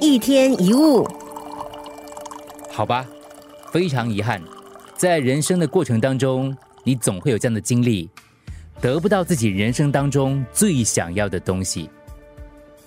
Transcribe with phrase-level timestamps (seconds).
[0.00, 1.06] 一天一物，
[2.70, 3.06] 好吧，
[3.70, 4.42] 非常遗憾，
[4.96, 8.08] 在人生的过程当中，你总会有这样的经历，
[8.80, 11.90] 得不到自己人生当中最想要的东西。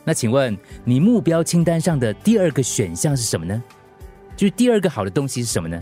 [0.04, 3.64] 那请问你目标清单上的第二个选项是什么呢？
[4.36, 5.82] 就是第二个好的东西是什么呢？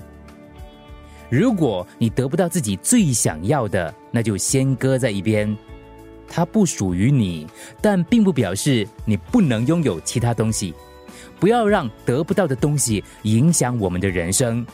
[1.30, 5.58] 如果你得不到自己最想要的，那就先搁在一边，
[6.34, 7.46] 它不属于你，
[7.82, 10.74] 但并不表示你不能拥有其他东西。
[11.38, 14.66] 不要让得不到的东西影响我们的人生。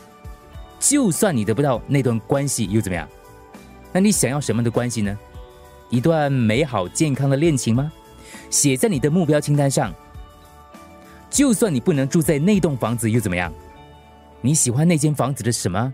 [0.80, 3.10] 就算你得不到那段关系又怎么样？
[3.92, 5.18] 那你想要什么的关系呢？
[5.90, 7.92] 一段美好健康的恋情吗？
[8.52, 9.92] 写在你的目标清单上。
[11.32, 13.52] 就算你不能住在那栋房子又怎么样？
[14.42, 15.92] 你喜欢那间房子的什么？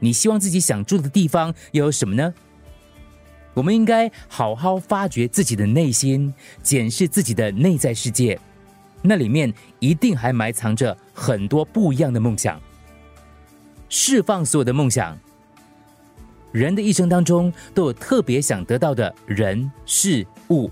[0.00, 2.34] 你希望自己想住的地方又有什么呢？
[3.54, 8.38] 我们应该好好发掘自己的内心，检视自己的内在世界。
[9.00, 12.60] 那里面一定还埋藏着很多不一样的梦想，
[13.88, 15.16] 释放所有的梦想。
[16.52, 20.70] 人的一生当中都有特别想得到的人事物，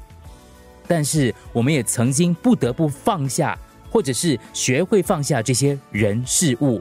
[0.86, 3.58] 但是我们也曾经不得不放下，
[3.90, 6.80] 或者是学会放下这些人事物，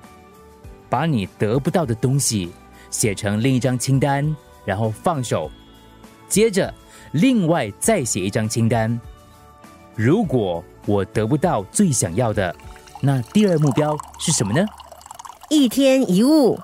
[0.90, 2.52] 把你得不到的东西
[2.92, 5.52] 写成另一张清单，然后放手，
[6.32, 6.74] 接着
[7.12, 9.00] 另外再写一张清单。
[9.96, 12.56] 如果我得不到最想要的，
[13.02, 14.66] 那第二目标是什么呢？
[15.50, 16.58] 一天一物。